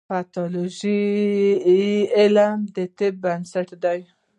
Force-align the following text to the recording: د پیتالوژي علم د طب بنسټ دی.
د 0.03 0.03
پیتالوژي 0.09 1.03
علم 2.19 2.57
د 2.75 2.77
طب 2.97 3.13
بنسټ 3.23 3.69
دی. 3.83 3.99